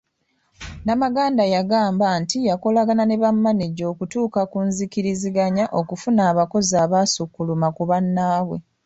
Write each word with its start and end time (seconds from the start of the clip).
Namaganda 0.85 1.43
yagamba 1.55 2.07
nti 2.21 2.37
yakolagana 2.49 3.03
ne 3.07 3.17
bamaneja 3.23 3.83
okutuuka 3.91 4.39
ku 4.51 4.57
nzikiriziganya 4.67 5.65
okufuna 5.79 6.21
abakozi 6.31 6.73
abaasukkuluma 6.83 7.67
ku 7.75 7.83
bannaabwe. 7.89 8.57